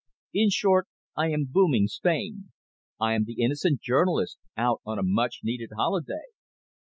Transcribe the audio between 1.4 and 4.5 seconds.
`booming' Spain. I am the innocent journalist,